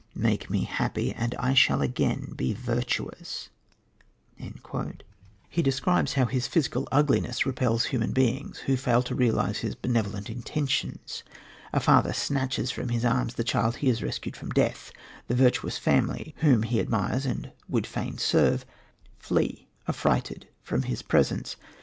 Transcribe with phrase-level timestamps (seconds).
[0.15, 3.49] Make me happy, and I shall again be virtuous."
[5.47, 10.27] He describes how his physical ugliness repels human beings, who fail to realise his benevolent
[10.27, 11.21] intentions.
[11.71, 14.91] A father snatches from his arms the child he has rescued from death;
[15.27, 18.65] the virtuous family, whom he admires and would fain serve,
[19.19, 21.57] flee affrighted from his presence.